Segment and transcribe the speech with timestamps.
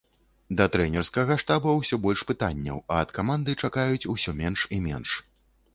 [0.61, 5.09] Да трэнерскага штаба ўсё больш пытанняў, а ад каманды чакаюць усё менш і менш.